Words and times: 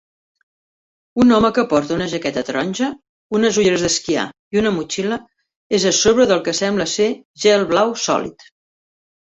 Un 1.25 1.33
home 1.35 1.51
que 1.57 1.65
porta 1.73 1.93
una 1.97 2.07
jaqueta 2.13 2.43
taronja, 2.47 2.89
unes 3.41 3.61
olleres 3.65 3.85
d'esquiar 3.87 4.25
i 4.57 4.63
una 4.63 4.73
motxilla 4.79 5.21
és 5.81 5.89
a 5.93 5.95
sobre 6.01 6.29
del 6.35 6.45
que 6.51 6.57
sembla 6.65 6.91
ser 6.99 7.13
gel 7.47 7.71
blau 7.75 7.97
sòlid 8.09 8.51